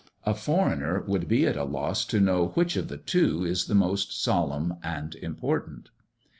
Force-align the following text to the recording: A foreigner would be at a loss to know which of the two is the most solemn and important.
A 0.25 0.33
foreigner 0.33 1.03
would 1.05 1.27
be 1.27 1.45
at 1.45 1.55
a 1.55 1.63
loss 1.63 2.05
to 2.05 2.19
know 2.19 2.47
which 2.55 2.75
of 2.75 2.87
the 2.87 2.97
two 2.97 3.45
is 3.45 3.65
the 3.65 3.75
most 3.75 4.19
solemn 4.19 4.77
and 4.81 5.13
important. 5.13 5.89